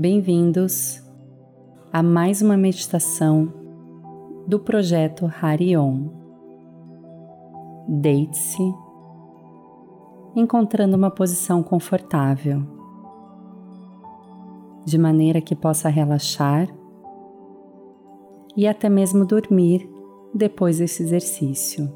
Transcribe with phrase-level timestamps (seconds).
[0.00, 1.02] Bem-vindos
[1.92, 3.52] a mais uma meditação
[4.46, 6.06] do projeto Harion.
[7.88, 8.62] Deite-se,
[10.36, 12.62] encontrando uma posição confortável,
[14.84, 16.68] de maneira que possa relaxar
[18.56, 19.90] e até mesmo dormir
[20.32, 21.92] depois desse exercício.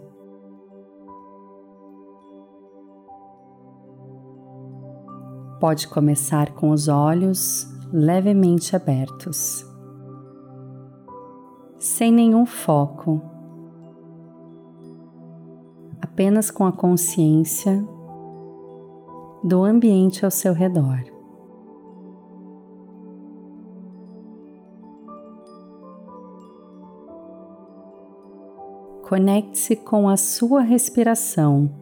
[5.61, 9.67] Pode começar com os olhos levemente abertos,
[11.79, 13.21] sem nenhum foco,
[16.01, 17.87] apenas com a consciência
[19.45, 21.03] do ambiente ao seu redor.
[29.03, 31.82] Conecte-se com a sua respiração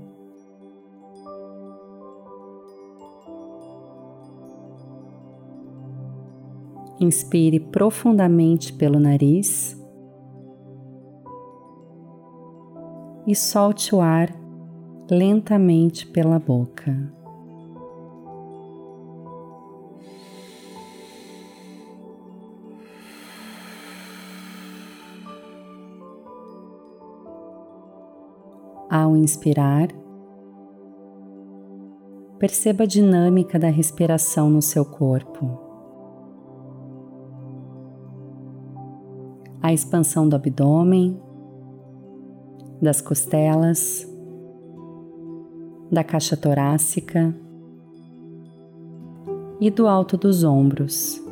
[7.01, 9.75] Inspire profundamente pelo nariz
[13.27, 14.29] e solte o ar
[15.11, 17.11] lentamente pela boca.
[28.91, 29.89] Ao inspirar,
[32.39, 35.70] perceba a dinâmica da respiração no seu corpo.
[39.63, 41.21] A expansão do abdômen,
[42.81, 44.09] das costelas,
[45.91, 47.35] da caixa torácica
[49.61, 51.23] e do alto dos ombros.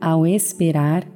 [0.00, 1.06] Ao expirar,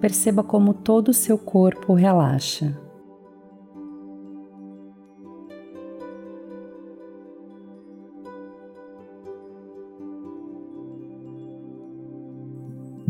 [0.00, 2.87] perceba como todo o seu corpo relaxa.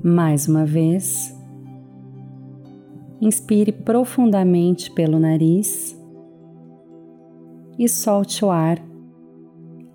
[0.03, 1.37] Mais uma vez,
[3.21, 5.99] inspire profundamente pelo nariz
[7.77, 8.79] e solte o ar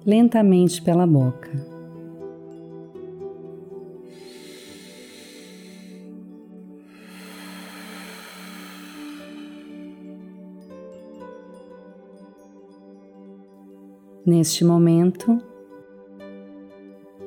[0.06, 1.52] lentamente pela boca.
[14.26, 15.53] Neste momento,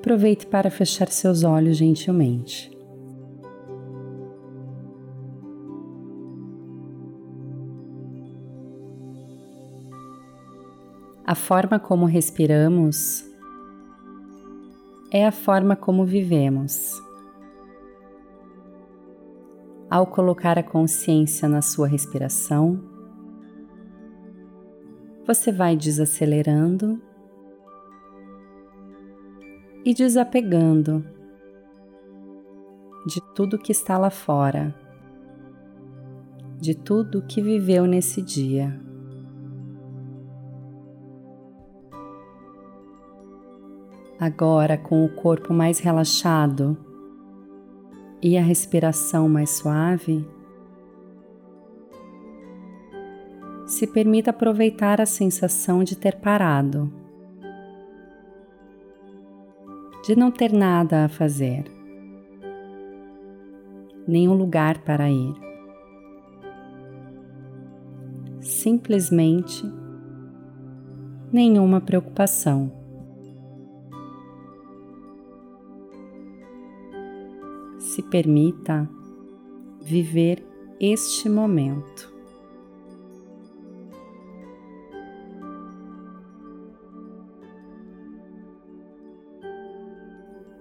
[0.07, 2.71] aproveite para fechar seus olhos gentilmente.
[11.27, 13.25] A forma como respiramos
[15.11, 16.93] é a forma como vivemos.
[19.91, 22.81] Ao colocar a consciência na sua respiração,
[25.27, 27.03] você vai desacelerando
[29.87, 31.05] e desapegando
[33.07, 34.75] de tudo que está lá fora,
[36.59, 38.81] de tudo que viveu nesse dia.
[44.19, 46.77] Agora, com o corpo mais relaxado
[48.21, 50.29] e a respiração mais suave,
[53.65, 57.06] se permita aproveitar a sensação de ter parado
[60.07, 61.65] de não ter nada a fazer,
[64.07, 65.35] nenhum lugar para ir.
[68.41, 69.65] Simplesmente
[71.33, 72.71] nenhuma preocupação.
[77.81, 78.89] Se permita
[79.83, 80.47] viver
[80.79, 82.16] este momento.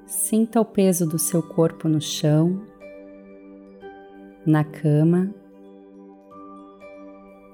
[0.05, 2.61] Sinta o peso do seu corpo no chão,
[4.45, 5.33] na cama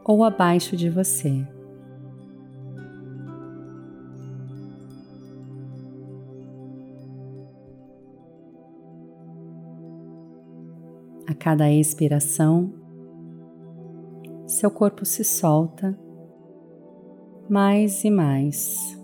[0.04, 1.48] ou abaixo de você.
[11.26, 12.74] A cada expiração,
[14.46, 15.98] seu corpo se solta
[17.50, 19.01] mais e mais.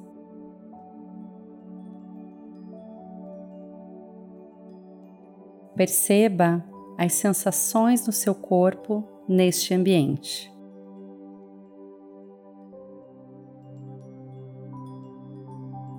[5.78, 6.66] Perceba
[6.98, 10.52] as sensações no seu corpo neste ambiente.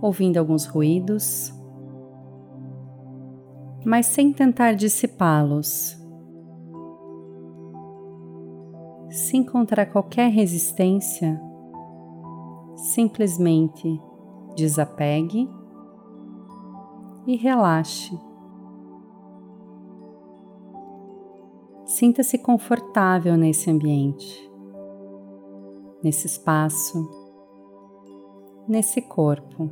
[0.02, 1.52] Ouvindo alguns ruídos,
[3.84, 5.96] mas sem tentar dissipá-los.
[9.10, 11.40] Se encontrar qualquer resistência,
[12.76, 14.00] simplesmente
[14.58, 15.48] Desapegue
[17.24, 18.27] e relaxe.
[21.98, 24.48] Sinta-se confortável nesse ambiente,
[26.00, 27.10] nesse espaço,
[28.68, 29.68] nesse corpo.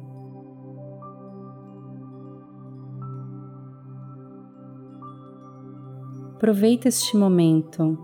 [6.34, 7.96] Aproveite este momento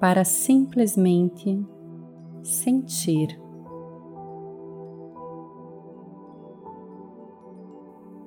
[0.00, 1.62] para simplesmente
[2.42, 3.38] sentir.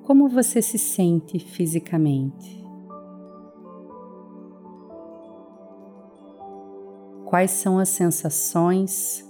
[0.04, 2.63] Como você se sente fisicamente?
[7.34, 9.28] Quais são as sensações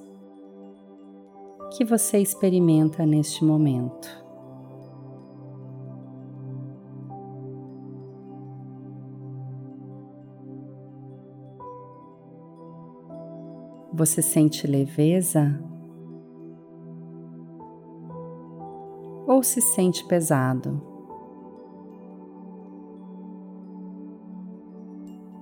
[1.74, 4.06] que você experimenta neste momento?
[13.94, 15.58] Você sente leveza?
[19.26, 20.78] Ou se sente pesado?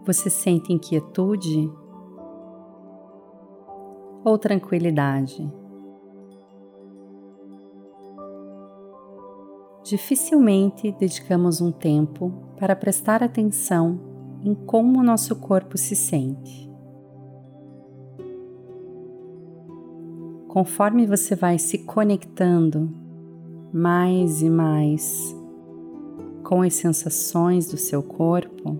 [0.06, 1.81] Você sente inquietude
[4.24, 5.50] ou tranquilidade?
[9.84, 14.00] Dificilmente dedicamos um tempo para prestar atenção
[14.44, 16.72] em como nosso corpo se sente.
[20.52, 22.94] conforme você vai se conectando
[23.72, 25.34] mais e mais
[26.44, 28.78] com as sensações do seu corpo,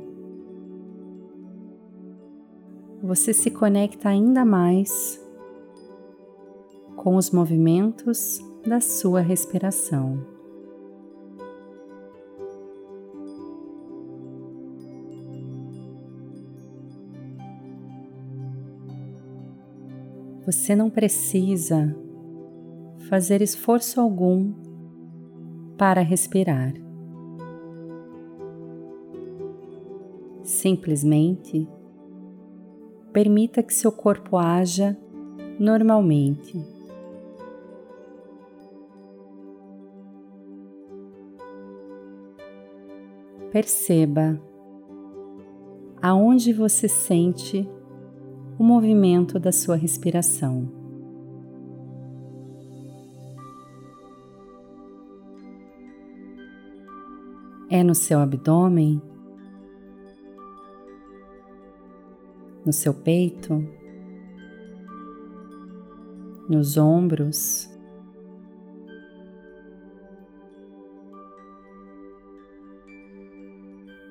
[3.03, 5.19] você se conecta ainda mais
[7.03, 10.25] com os movimentos da sua respiração.
[20.47, 21.93] Você não precisa
[23.09, 24.53] fazer esforço algum
[25.77, 26.73] para respirar.
[30.45, 31.67] Simplesmente
[33.13, 34.97] permita que seu corpo haja
[35.59, 36.82] normalmente.
[43.53, 44.41] Perceba
[46.01, 47.69] aonde você sente
[48.59, 50.67] o movimento da sua respiração.
[57.69, 59.03] É no seu abdômen?
[62.65, 63.63] No seu peito?
[66.49, 67.69] Nos ombros?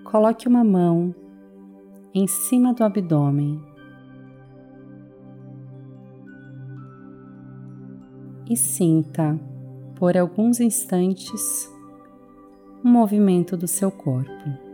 [0.03, 1.15] Coloque uma mão
[2.13, 3.61] em cima do abdômen
[8.49, 9.39] e sinta
[9.95, 11.71] por alguns instantes
[12.83, 14.71] o movimento do seu corpo.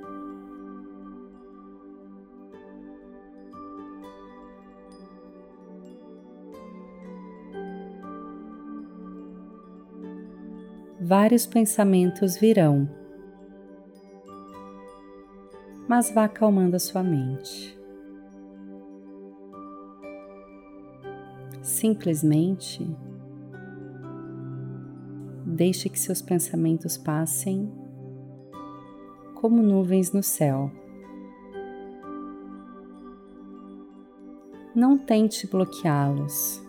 [11.00, 12.89] Vários pensamentos virão,
[15.88, 17.77] mas vá acalmando a sua mente.
[21.62, 22.88] Simplesmente
[25.58, 27.72] Deixe que seus pensamentos passem
[29.34, 30.70] como nuvens no céu.
[34.75, 36.62] Não tente bloqueá-los.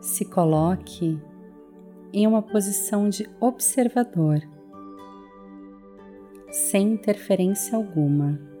[0.00, 1.20] Se coloque
[2.12, 4.40] em uma posição de observador,
[6.50, 8.52] sem interferência alguma.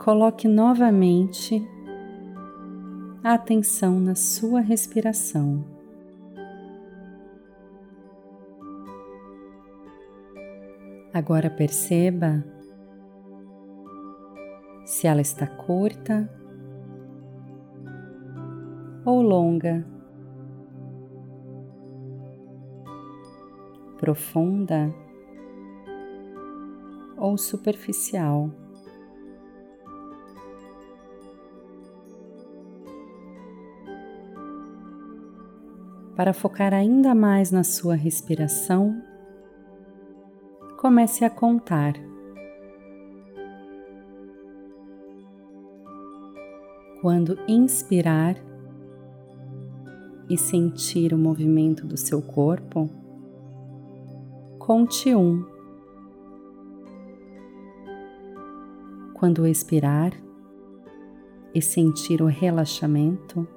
[0.00, 1.64] coloque novamente
[3.22, 5.62] a atenção na sua respiração.
[11.12, 12.42] Agora perceba
[14.86, 16.30] se ela está curta
[19.04, 19.84] ou longa,
[23.98, 24.94] profunda
[27.18, 28.50] ou superficial.
[36.20, 39.02] Para focar ainda mais na sua respiração,
[40.76, 41.94] comece a contar.
[47.00, 48.36] Quando inspirar
[50.28, 52.90] e sentir o movimento do seu corpo,
[54.58, 55.42] conte um.
[59.14, 60.12] Quando expirar
[61.54, 63.48] e sentir o relaxamento,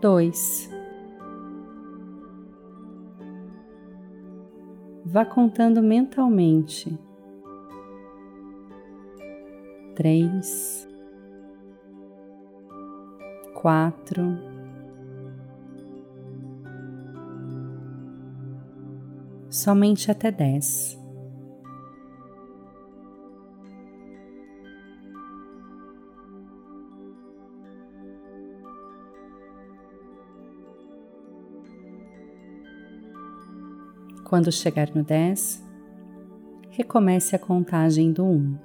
[0.00, 0.73] dois.
[5.14, 6.98] Vá contando mentalmente.
[9.94, 10.88] Três,
[13.54, 14.36] quatro,
[19.48, 21.00] somente até dez.
[34.24, 35.62] Quando chegar no 10,
[36.70, 38.58] recomece a contagem do 1.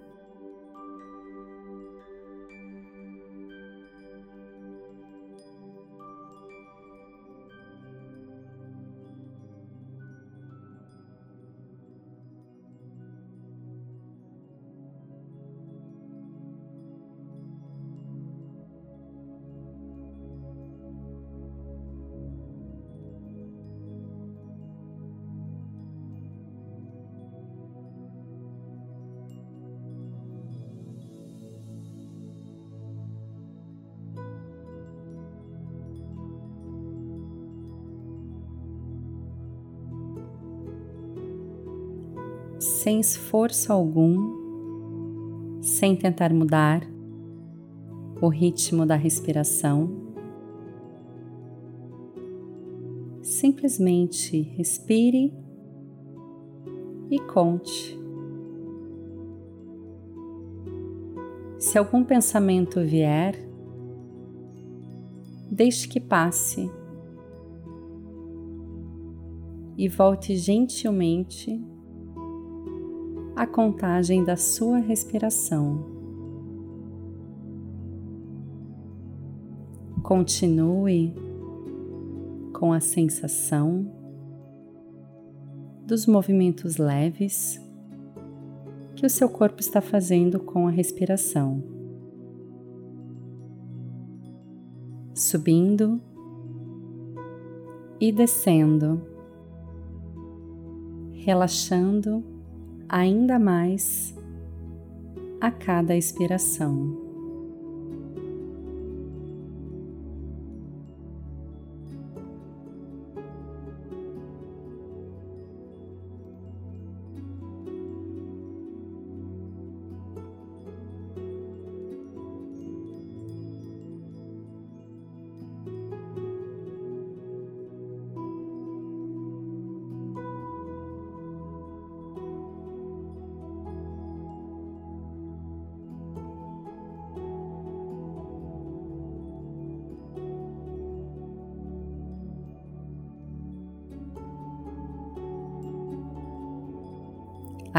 [42.79, 46.81] Sem esforço algum, sem tentar mudar
[48.21, 49.89] o ritmo da respiração.
[53.21, 55.33] Simplesmente respire
[57.11, 57.99] e conte.
[61.57, 63.35] Se algum pensamento vier,
[65.51, 66.71] deixe que passe
[69.77, 71.61] e volte gentilmente
[73.39, 75.85] a contagem da sua respiração.
[80.03, 81.15] Continue
[82.51, 83.89] com a sensação
[85.85, 87.65] dos movimentos leves
[88.97, 91.63] que o seu corpo está fazendo com a respiração.
[95.13, 96.01] Subindo
[98.01, 99.01] e descendo,
[101.13, 102.38] relaxando
[102.89, 104.13] ainda mais
[105.39, 107.08] a cada expiração.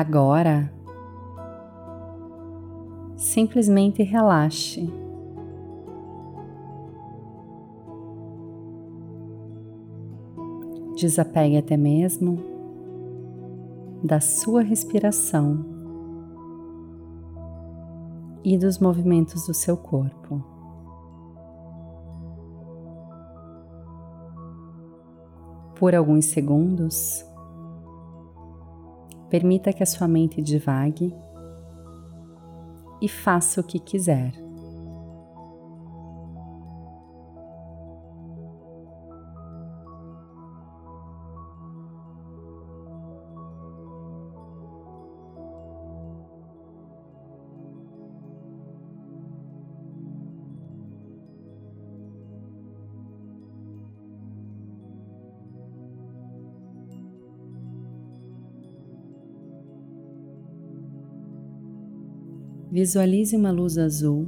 [0.00, 0.73] Agora,
[3.19, 4.90] simplesmente relaxe.
[10.97, 12.38] Desapegue até mesmo
[14.02, 15.66] da sua respiração
[18.42, 20.42] e dos movimentos do seu corpo.
[25.78, 27.30] Por alguns segundos,
[29.31, 31.15] Permita que a sua mente divague
[33.01, 34.50] e faça o que quiser.
[62.83, 64.27] Visualize uma luz azul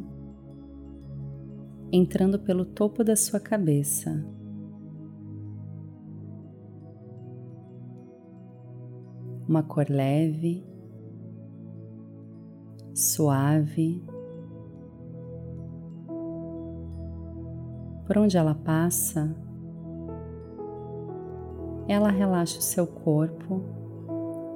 [1.91, 4.23] entrando pelo topo da sua cabeça.
[9.49, 10.63] Uma cor leve,
[12.95, 14.05] suave.
[18.07, 19.35] Por onde ela passa,
[21.89, 23.63] ela relaxa o seu corpo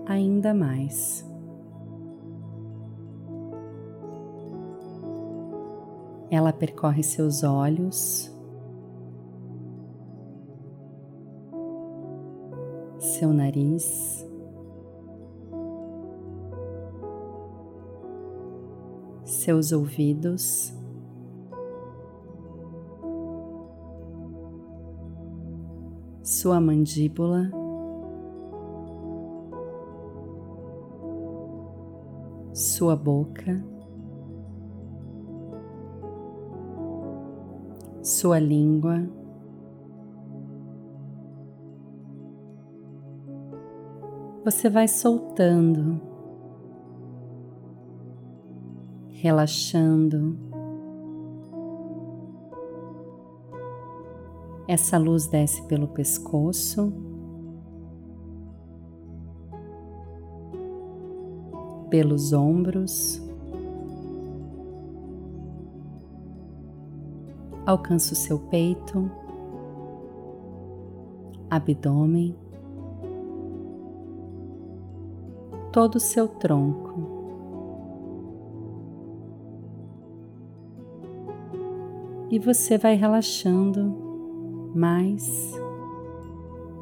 [0.07, 1.27] ainda mais.
[6.31, 8.33] Ela percorre seus olhos,
[12.99, 14.27] seu nariz,
[19.25, 20.75] seus ouvidos,
[26.23, 27.51] sua mandíbula.
[32.53, 33.76] Sua boca.
[38.07, 39.03] Sua língua.
[44.45, 46.01] Você vai soltando,
[49.09, 50.39] relaxando.
[54.69, 56.93] Essa luz desce pelo pescoço,
[61.91, 63.26] pelos ombros.
[67.67, 69.11] Alcança o seu peito,
[71.51, 72.37] abdômen,
[75.73, 77.17] todo o seu tronco.
[82.31, 85.53] E você vai relaxando mais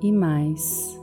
[0.02, 1.00] e mais.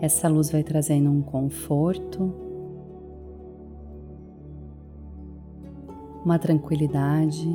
[0.00, 2.51] Essa luz vai trazendo um conforto
[6.24, 7.48] uma tranquilidade,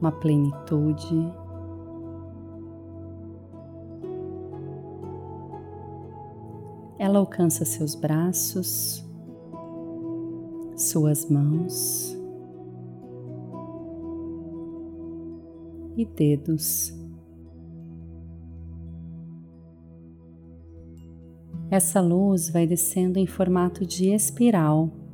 [0.00, 1.32] uma plenitude.
[6.98, 9.04] Ela alcança seus braços,
[10.76, 12.16] suas mãos
[15.96, 16.92] e dedos.
[21.70, 25.05] Essa luz vai descendo em formato de espiral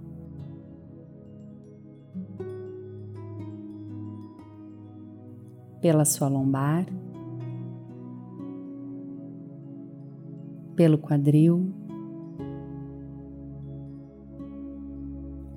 [5.83, 6.87] pela sua lombar,
[10.77, 11.75] pelo quadril,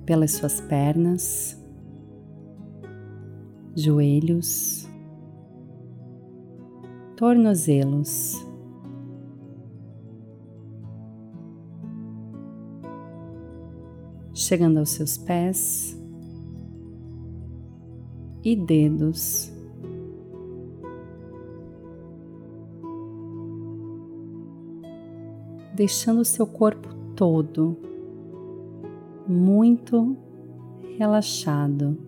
[0.04, 1.56] pelas suas pernas,
[3.76, 4.88] joelhos,
[7.16, 8.34] tornozelos.
[14.34, 15.98] Chegando aos seus pés
[18.44, 19.55] e dedos.
[25.76, 27.76] Deixando o seu corpo todo
[29.28, 30.16] muito
[30.96, 31.98] relaxado.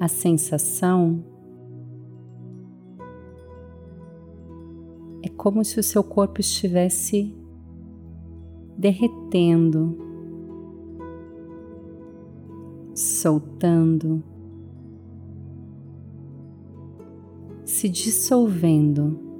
[0.00, 1.22] A sensação
[5.22, 7.36] é como se o seu corpo estivesse
[8.76, 10.11] derretendo
[13.22, 14.20] soltando,
[17.64, 19.30] se dissolvendo.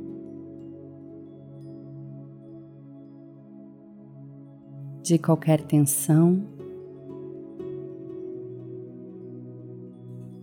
[5.02, 6.46] De qualquer tensão,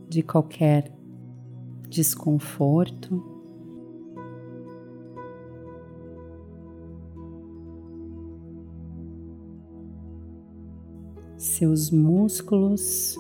[0.09, 0.93] de qualquer
[1.87, 3.23] desconforto.
[11.37, 13.17] Seus músculos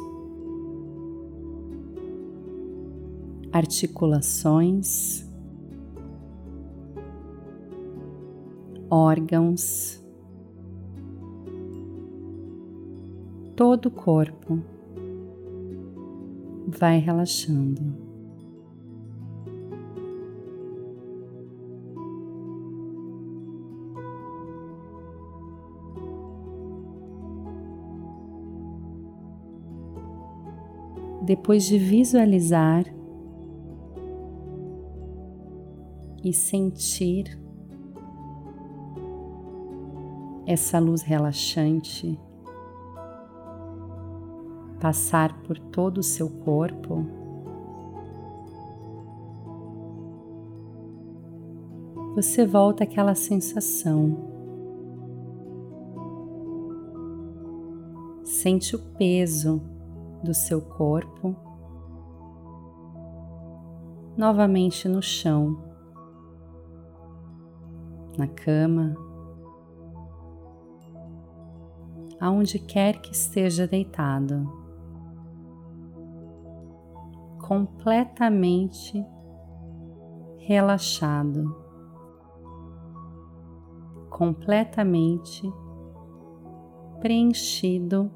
[3.59, 5.29] articulações,
[8.89, 10.03] órgãos,
[13.55, 14.59] todo o corpo
[16.67, 18.07] vai relaxando.
[31.21, 32.85] Depois de visualizar
[36.29, 37.39] e sentir
[40.45, 42.19] essa luz relaxante
[44.79, 47.05] passar por todo o seu corpo.
[52.15, 54.17] Você volta àquela sensação.
[58.23, 59.61] Sente o peso
[60.23, 61.35] do seu corpo
[64.15, 65.68] novamente no chão
[68.19, 68.95] na cama,
[72.19, 74.59] aonde quer que esteja deitado.
[77.49, 79.03] completamente
[80.37, 81.55] relaxado,
[84.07, 85.51] completamente
[86.99, 88.11] preenchido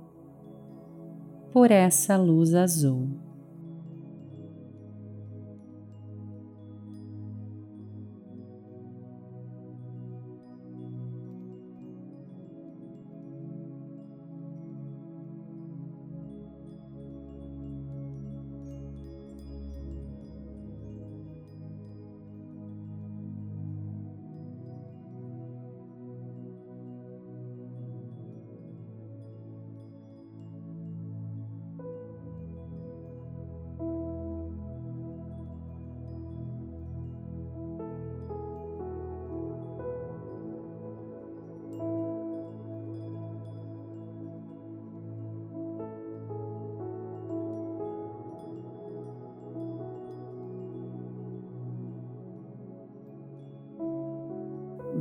[1.51, 3.09] por essa luz azul.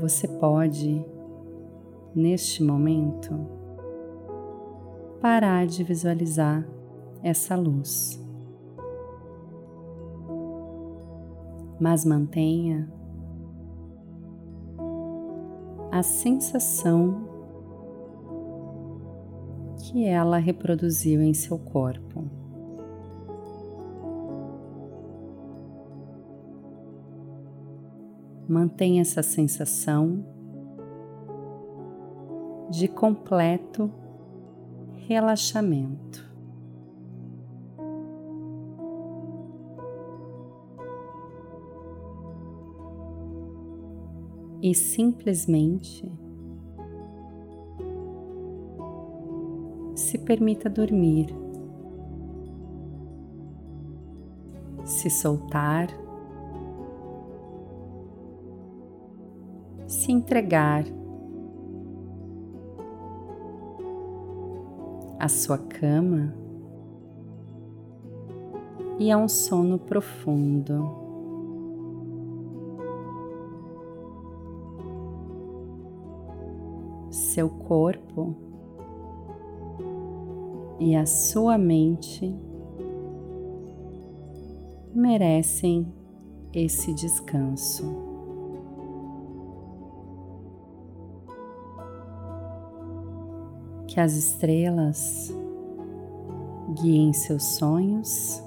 [0.02, 1.06] Você pode,
[2.12, 3.38] neste momento,
[5.20, 6.66] parar de visualizar
[7.22, 8.20] essa luz,
[11.78, 12.92] mas mantenha
[15.92, 17.28] a sensação
[19.78, 22.41] que ela reproduziu em seu corpo.
[28.48, 30.24] Mantenha essa sensação
[32.70, 33.90] de completo
[35.06, 36.30] relaxamento.
[44.62, 46.10] E simplesmente
[49.94, 51.34] se permita dormir,
[54.84, 55.88] se soltar
[60.02, 60.84] se entregar
[65.16, 66.34] à sua cama
[68.98, 71.00] e a um sono profundo.
[77.12, 78.34] Seu corpo
[80.80, 82.34] e a sua mente
[84.92, 85.86] merecem
[86.52, 88.11] esse descanso.
[93.92, 95.30] Que as estrelas
[96.80, 98.42] guiem seus sonhos,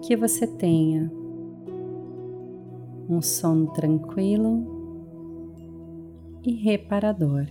[0.00, 1.12] que você tenha
[3.06, 4.64] um sono tranquilo
[6.42, 7.46] e reparador.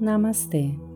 [0.00, 0.87] Namastê.